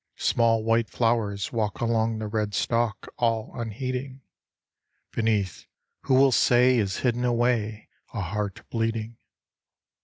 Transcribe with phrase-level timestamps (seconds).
[0.17, 4.21] Small white flowers walk Along the red stalk All unheeding;
[5.11, 5.67] Beneath,
[6.05, 9.17] who will say Is hidden away A heart bleeding